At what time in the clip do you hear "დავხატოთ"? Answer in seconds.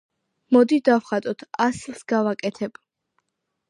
0.89-1.45